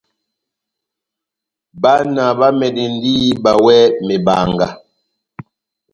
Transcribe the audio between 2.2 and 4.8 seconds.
bamɛdɛndi ihíba iwɛ mebanga.